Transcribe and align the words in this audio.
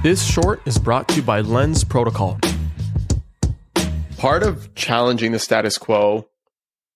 This 0.00 0.24
short 0.24 0.62
is 0.64 0.78
brought 0.78 1.08
to 1.08 1.16
you 1.16 1.22
by 1.22 1.40
Lens 1.40 1.82
Protocol. 1.82 2.38
Part 4.16 4.44
of 4.44 4.72
challenging 4.76 5.32
the 5.32 5.40
status 5.40 5.76
quo 5.76 6.28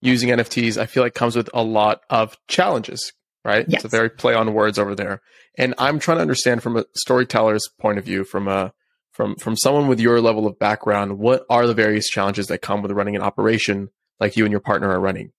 using 0.00 0.28
NFTs, 0.28 0.76
I 0.78 0.86
feel 0.86 1.02
like 1.02 1.12
comes 1.12 1.34
with 1.34 1.50
a 1.52 1.64
lot 1.64 2.02
of 2.10 2.38
challenges, 2.46 3.12
right? 3.44 3.64
Yes. 3.68 3.78
It's 3.78 3.92
a 3.92 3.96
very 3.96 4.08
play 4.08 4.34
on 4.34 4.54
words 4.54 4.78
over 4.78 4.94
there. 4.94 5.20
And 5.58 5.74
I'm 5.78 5.98
trying 5.98 6.18
to 6.18 6.22
understand 6.22 6.62
from 6.62 6.76
a 6.76 6.84
storyteller's 6.94 7.68
point 7.80 7.98
of 7.98 8.04
view, 8.04 8.22
from 8.22 8.46
a 8.46 8.72
from 9.10 9.34
from 9.34 9.56
someone 9.56 9.88
with 9.88 9.98
your 9.98 10.20
level 10.20 10.46
of 10.46 10.60
background, 10.60 11.18
what 11.18 11.44
are 11.50 11.66
the 11.66 11.74
various 11.74 12.08
challenges 12.08 12.46
that 12.46 12.62
come 12.62 12.82
with 12.82 12.92
running 12.92 13.16
an 13.16 13.22
operation 13.22 13.88
like 14.20 14.36
you 14.36 14.44
and 14.44 14.52
your 14.52 14.60
partner 14.60 14.90
are 14.90 15.00
running? 15.00 15.32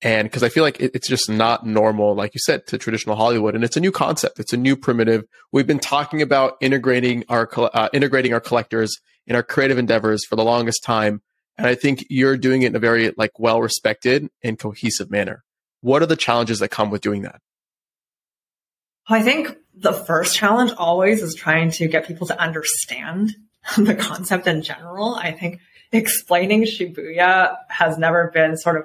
And 0.00 0.28
because 0.28 0.44
I 0.44 0.48
feel 0.48 0.62
like 0.62 0.80
it, 0.80 0.92
it's 0.94 1.08
just 1.08 1.28
not 1.28 1.66
normal, 1.66 2.14
like 2.14 2.32
you 2.34 2.40
said, 2.44 2.66
to 2.68 2.78
traditional 2.78 3.16
Hollywood, 3.16 3.54
and 3.54 3.64
it's 3.64 3.76
a 3.76 3.80
new 3.80 3.90
concept. 3.90 4.38
It's 4.38 4.52
a 4.52 4.56
new 4.56 4.76
primitive. 4.76 5.24
We've 5.50 5.66
been 5.66 5.80
talking 5.80 6.22
about 6.22 6.56
integrating 6.60 7.24
our 7.28 7.48
uh, 7.56 7.88
integrating 7.92 8.32
our 8.32 8.40
collectors 8.40 8.96
in 9.26 9.34
our 9.34 9.42
creative 9.42 9.76
endeavors 9.76 10.24
for 10.24 10.36
the 10.36 10.44
longest 10.44 10.84
time, 10.84 11.20
and 11.56 11.66
I 11.66 11.74
think 11.74 12.04
you're 12.08 12.36
doing 12.36 12.62
it 12.62 12.66
in 12.66 12.76
a 12.76 12.80
very 12.80 13.12
like 13.16 13.32
well 13.40 13.60
respected 13.60 14.28
and 14.42 14.56
cohesive 14.56 15.10
manner. 15.10 15.42
What 15.80 16.02
are 16.02 16.06
the 16.06 16.16
challenges 16.16 16.60
that 16.60 16.68
come 16.68 16.90
with 16.90 17.00
doing 17.00 17.22
that? 17.22 17.40
I 19.08 19.22
think 19.22 19.56
the 19.74 19.92
first 19.92 20.36
challenge 20.36 20.72
always 20.76 21.22
is 21.22 21.34
trying 21.34 21.70
to 21.72 21.88
get 21.88 22.06
people 22.06 22.26
to 22.28 22.40
understand 22.40 23.34
the 23.76 23.94
concept 23.96 24.46
in 24.46 24.62
general. 24.62 25.16
I 25.16 25.32
think 25.32 25.60
explaining 25.90 26.64
Shibuya 26.64 27.56
has 27.68 27.98
never 27.98 28.30
been 28.32 28.56
sort 28.56 28.76
of 28.76 28.84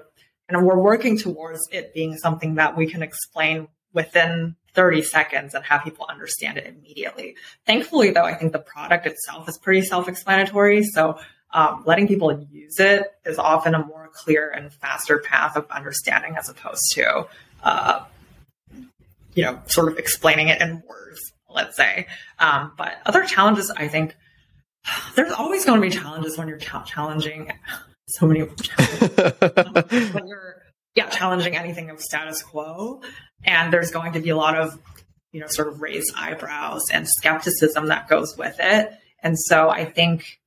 and 0.54 0.66
we're 0.66 0.80
working 0.80 1.18
towards 1.18 1.62
it 1.72 1.94
being 1.94 2.18
something 2.18 2.56
that 2.56 2.78
we 2.78 2.88
can 2.88 3.02
explain 3.02 3.68
within 3.94 4.56
30 4.74 5.04
seconds 5.04 5.54
and 5.54 5.64
have 5.66 5.84
people 5.84 6.06
understand 6.10 6.58
it 6.58 6.66
immediately. 6.66 7.36
Thankfully, 7.66 8.12
though, 8.12 8.24
I 8.24 8.34
think 8.34 8.52
the 8.52 8.60
product 8.60 9.06
itself 9.06 9.48
is 9.48 9.58
pretty 9.58 9.82
self 9.82 10.08
explanatory. 10.08 10.84
So 10.84 11.20
um, 11.52 11.84
letting 11.86 12.08
people 12.08 12.48
use 12.52 12.80
it 12.80 13.04
is 13.26 13.38
often 13.38 13.76
a 13.76 13.86
more 13.86 14.10
clear 14.14 14.50
and 14.50 14.74
faster 14.74 15.20
path 15.20 15.56
of 15.56 15.70
understanding 15.70 16.36
as 16.38 16.50
opposed 16.50 16.82
to, 16.94 17.28
uh, 17.64 18.06
you 19.36 19.44
know, 19.44 19.60
sort 19.68 19.92
of 19.92 20.00
explaining 20.00 20.48
it 20.48 20.62
in 20.62 20.82
words, 20.88 21.20
let's 21.50 21.78
say. 21.78 22.08
Um, 22.40 22.72
but 22.76 22.98
other 23.06 23.24
challenges, 23.24 23.72
I 23.72 23.88
think 23.88 24.16
there's 25.16 25.32
always 25.32 25.66
going 25.66 25.80
to 25.80 25.88
be 25.88 25.96
challenges 25.96 26.38
when 26.38 26.48
you're 26.48 26.58
challenging 26.58 27.52
so 28.08 28.26
many 28.26 28.42
challenging 31.24 31.56
anything 31.56 31.90
of 31.90 32.02
status 32.02 32.44
quo. 32.44 33.02
And 33.46 33.72
there's 33.72 33.92
going 33.92 34.14
to 34.14 34.20
be 34.20 34.30
a 34.30 34.36
lot 34.36 34.58
of 34.58 34.78
you 35.32 35.40
know 35.40 35.48
sort 35.48 35.70
of 35.70 35.82
raised 35.82 36.14
eyebrows 36.16 36.84
and 36.92 37.08
skepticism 37.08 37.88
that 37.88 38.10
goes 38.10 38.38
with 38.38 38.58
it. 38.60 38.92
And 39.22 39.40
so 39.40 39.70
i 39.70 39.86
think 39.86 40.40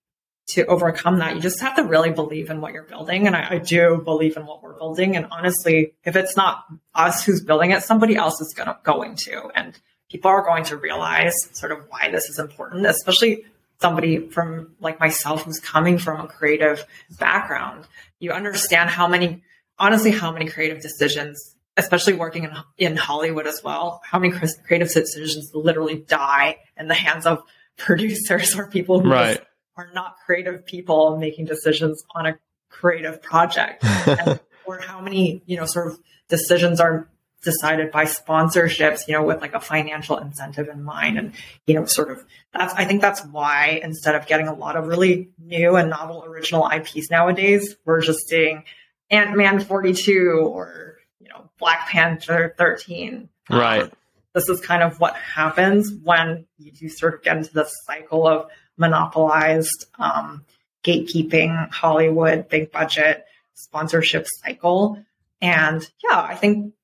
to 0.48 0.64
overcome 0.66 1.18
that 1.18 1.34
you 1.34 1.40
just 1.40 1.60
have 1.60 1.74
to 1.76 1.82
really 1.82 2.10
believe 2.10 2.50
in 2.50 2.60
what 2.60 2.72
you're 2.72 2.84
building. 2.84 3.26
And 3.26 3.34
I, 3.34 3.54
I 3.54 3.58
do 3.58 4.00
believe 4.04 4.36
in 4.36 4.46
what 4.46 4.62
we're 4.62 4.78
building. 4.78 5.16
And 5.16 5.26
honestly 5.30 5.94
if 6.04 6.14
it's 6.14 6.36
not 6.36 6.64
us 6.94 7.24
who's 7.24 7.42
building 7.42 7.70
it 7.70 7.82
somebody 7.82 8.16
else 8.16 8.40
is 8.40 8.54
gonna, 8.56 8.78
going 8.84 9.16
to. 9.24 9.50
And 9.54 9.76
people 10.10 10.30
are 10.30 10.44
going 10.44 10.64
to 10.64 10.76
realize 10.76 11.34
sort 11.52 11.72
of 11.72 11.78
why 11.88 12.10
this 12.10 12.28
is 12.28 12.38
important 12.38 12.86
especially 12.86 13.44
somebody 13.80 14.28
from 14.28 14.74
like 14.80 15.00
myself 15.00 15.44
who's 15.44 15.58
coming 15.58 15.98
from 15.98 16.20
a 16.20 16.28
creative 16.28 16.84
background, 17.18 17.86
you 18.18 18.32
understand 18.32 18.90
how 18.90 19.06
many, 19.06 19.42
honestly, 19.78 20.10
how 20.10 20.32
many 20.32 20.46
creative 20.46 20.80
decisions, 20.80 21.56
especially 21.76 22.14
working 22.14 22.44
in, 22.44 22.52
in 22.78 22.96
Hollywood 22.96 23.46
as 23.46 23.62
well, 23.62 24.00
how 24.04 24.18
many 24.18 24.32
creative 24.32 24.88
decisions 24.92 25.50
literally 25.54 25.96
die 25.96 26.58
in 26.76 26.88
the 26.88 26.94
hands 26.94 27.26
of 27.26 27.42
producers 27.76 28.56
or 28.56 28.68
people 28.68 29.00
who 29.00 29.10
right. 29.10 29.40
are 29.76 29.90
not 29.94 30.16
creative 30.24 30.64
people 30.64 31.18
making 31.18 31.44
decisions 31.44 32.04
on 32.14 32.26
a 32.26 32.38
creative 32.70 33.22
project. 33.22 33.84
and, 34.06 34.40
or 34.66 34.80
how 34.80 35.00
many, 35.00 35.42
you 35.46 35.56
know, 35.56 35.66
sort 35.66 35.88
of 35.88 35.98
decisions 36.28 36.80
are 36.80 37.08
decided 37.42 37.92
by 37.92 38.04
sponsorships, 38.04 39.06
you 39.06 39.14
know, 39.14 39.22
with 39.22 39.40
like 39.40 39.54
a 39.54 39.60
financial 39.60 40.18
incentive 40.18 40.68
in 40.68 40.82
mind. 40.82 41.16
And, 41.16 41.32
you 41.66 41.74
know, 41.74 41.84
sort 41.84 42.10
of 42.10 42.24
that's, 42.52 42.74
I 42.74 42.84
think 42.84 43.00
that's 43.00 43.24
why 43.24 43.80
instead 43.82 44.14
of 44.14 44.26
getting 44.26 44.48
a 44.48 44.54
lot 44.54 44.76
of 44.76 44.86
really 44.86 45.30
new 45.38 45.76
and 45.76 45.88
novel 45.88 46.24
original 46.24 46.68
IPs 46.68 47.10
nowadays, 47.10 47.76
we're 47.84 48.00
just 48.00 48.28
seeing 48.28 48.64
Ant 49.10 49.36
Man 49.36 49.60
42 49.60 50.40
or, 50.52 50.96
you 51.20 51.28
know, 51.28 51.50
Black 51.58 51.88
Panther 51.88 52.54
13. 52.58 53.28
Right. 53.50 53.82
Um, 53.82 53.90
this 54.34 54.48
is 54.48 54.60
kind 54.60 54.82
of 54.82 55.00
what 55.00 55.16
happens 55.16 55.92
when 56.02 56.46
you 56.58 56.70
do 56.70 56.88
sort 56.88 57.14
of 57.14 57.22
get 57.22 57.38
into 57.38 57.52
the 57.52 57.64
cycle 57.84 58.26
of 58.26 58.50
monopolized 58.76 59.86
um, 59.98 60.44
gatekeeping, 60.84 61.70
Hollywood, 61.72 62.48
big 62.48 62.70
budget 62.70 63.24
sponsorship 63.54 64.26
cycle. 64.42 65.02
And 65.40 65.88
yeah, 66.04 66.20
I 66.20 66.34
think 66.34 66.74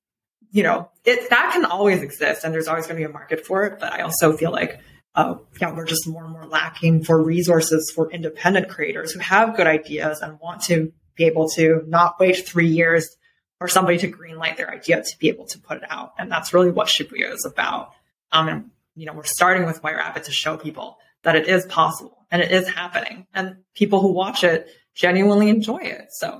you 0.53 0.61
know, 0.61 0.87
it 1.03 1.29
that 1.31 1.49
can 1.51 1.65
always 1.65 2.01
exist 2.01 2.45
and 2.45 2.53
there's 2.53 2.67
always 2.67 2.85
going 2.85 2.95
to 2.95 3.05
be 3.05 3.09
a 3.09 3.11
market 3.11 3.45
for 3.45 3.65
it. 3.65 3.79
But 3.79 3.91
I 3.91 4.01
also 4.01 4.37
feel 4.37 4.51
like, 4.51 4.79
uh, 5.15 5.35
yeah, 5.59 5.75
we're 5.75 5.83
just 5.83 6.07
more 6.07 6.23
and 6.23 6.31
more 6.31 6.45
lacking 6.45 7.03
for 7.03 7.21
resources 7.21 7.91
for 7.93 8.09
independent 8.11 8.69
creators 8.69 9.11
who 9.11 9.19
have 9.19 9.57
good 9.57 9.65
ideas 9.65 10.21
and 10.21 10.39
want 10.39 10.61
to 10.65 10.93
be 11.15 11.25
able 11.25 11.49
to 11.49 11.83
not 11.87 12.19
wait 12.19 12.47
three 12.47 12.67
years 12.67 13.15
for 13.59 13.67
somebody 13.67 13.97
to 13.99 14.11
greenlight 14.11 14.57
their 14.57 14.69
idea 14.69 15.01
to 15.01 15.19
be 15.19 15.29
able 15.29 15.45
to 15.45 15.59
put 15.59 15.77
it 15.77 15.83
out. 15.89 16.13
And 16.17 16.31
that's 16.31 16.53
really 16.53 16.71
what 16.71 16.87
Shibuya 16.87 17.33
is 17.33 17.45
about. 17.45 17.91
Um, 18.31 18.47
and, 18.49 18.71
you 18.95 19.05
know, 19.05 19.13
we're 19.13 19.23
starting 19.23 19.65
with 19.65 19.83
White 19.83 19.95
Rabbit 19.95 20.25
to 20.25 20.31
show 20.31 20.57
people 20.57 20.97
that 21.21 21.35
it 21.35 21.47
is 21.47 21.65
possible 21.65 22.25
and 22.29 22.41
it 22.41 22.51
is 22.51 22.67
happening 22.67 23.27
and 23.33 23.57
people 23.75 24.01
who 24.01 24.11
watch 24.11 24.43
it 24.43 24.67
genuinely 24.93 25.49
enjoy 25.49 25.77
it. 25.77 26.07
So 26.11 26.39